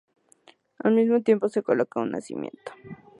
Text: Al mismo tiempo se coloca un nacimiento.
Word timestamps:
Al 0.79 0.95
mismo 0.95 1.21
tiempo 1.21 1.47
se 1.47 1.61
coloca 1.61 1.99
un 2.01 2.09
nacimiento. 2.09 2.71